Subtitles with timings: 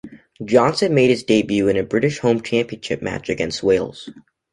[0.43, 4.09] Johnstone made his debut in a British Home Championship match against Wales.